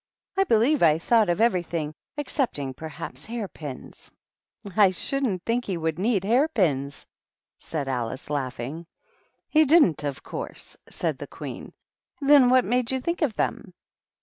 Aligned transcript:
I 0.35 0.45
believe 0.45 0.81
I 0.81 0.97
thought 0.97 1.29
of 1.29 1.39
everything, 1.39 1.93
excepting, 2.17 2.73
per 2.73 2.87
haps, 2.87 3.25
hair 3.25 3.47
pins."" 3.47 4.09
I 4.75 4.89
shouldn't 4.89 5.43
think 5.45 5.65
he 5.65 5.77
would 5.77 5.99
need 5.99 6.23
hair 6.23 6.47
pins," 6.47 7.05
said 7.59 7.87
Alice, 7.87 8.27
laughing." 8.31 8.87
He 9.47 9.63
didn't, 9.63 10.03
of 10.03 10.23
course," 10.23 10.75
said 10.89 11.19
the 11.19 11.27
Queen. 11.27 11.71
"Then 12.19 12.49
what 12.49 12.65
made 12.65 12.89
you 12.89 12.99
think 12.99 13.21
of 13.21 13.35
them?" 13.35 13.75